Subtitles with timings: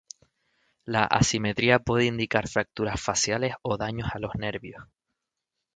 [0.83, 4.83] La asimetría puede indicar fracturas faciales o daños a los nervios.